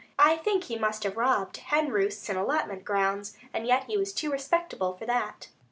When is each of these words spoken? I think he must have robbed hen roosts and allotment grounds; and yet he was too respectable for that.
I 0.17 0.35
think 0.35 0.63
he 0.63 0.79
must 0.79 1.03
have 1.03 1.15
robbed 1.15 1.57
hen 1.57 1.89
roosts 1.91 2.27
and 2.27 2.35
allotment 2.35 2.83
grounds; 2.83 3.37
and 3.53 3.67
yet 3.67 3.83
he 3.83 3.97
was 3.97 4.13
too 4.13 4.31
respectable 4.31 4.93
for 4.93 5.05
that. 5.05 5.49